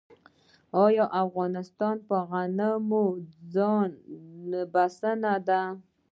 آیا 0.85 1.05
افغانستان 1.23 1.95
په 2.07 2.15
غنمو 2.29 3.05
ځان 3.53 3.89
بسیا 4.73 5.33
دی؟ 5.47 5.61